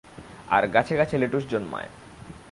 আর 0.49 0.63
গাছে 0.67 0.93
গাছে 0.97 1.15
লেটুস 1.17 1.43
জন্মায়। 1.51 1.89